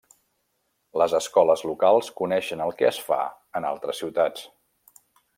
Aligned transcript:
Les 1.01 1.13
escoles 1.17 1.63
locals 1.71 2.09
coneixen 2.21 2.63
el 2.65 2.73
que 2.79 2.87
es 2.91 3.01
fa 3.11 3.19
en 3.59 3.67
altres 3.73 4.01
ciutats. 4.05 4.47